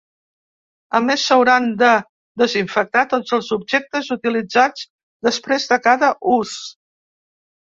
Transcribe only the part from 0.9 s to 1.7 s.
A més, s’hauran